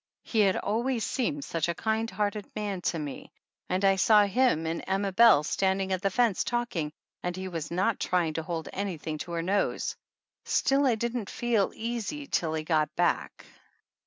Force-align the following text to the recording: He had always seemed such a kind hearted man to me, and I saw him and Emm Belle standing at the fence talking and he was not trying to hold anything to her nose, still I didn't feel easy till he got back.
He 0.23 0.39
had 0.39 0.55
always 0.57 1.03
seemed 1.03 1.43
such 1.45 1.69
a 1.69 1.75
kind 1.75 2.09
hearted 2.09 2.47
man 2.55 2.81
to 2.89 2.97
me, 2.97 3.31
and 3.69 3.85
I 3.85 3.97
saw 3.97 4.25
him 4.25 4.65
and 4.65 4.83
Emm 4.87 5.15
Belle 5.15 5.43
standing 5.43 5.93
at 5.93 6.01
the 6.01 6.09
fence 6.09 6.43
talking 6.43 6.91
and 7.21 7.35
he 7.35 7.47
was 7.47 7.69
not 7.69 7.99
trying 7.99 8.33
to 8.33 8.41
hold 8.41 8.67
anything 8.73 9.19
to 9.19 9.33
her 9.33 9.43
nose, 9.43 9.95
still 10.43 10.87
I 10.87 10.95
didn't 10.95 11.29
feel 11.29 11.71
easy 11.75 12.25
till 12.25 12.55
he 12.55 12.63
got 12.63 12.89
back. 12.95 13.45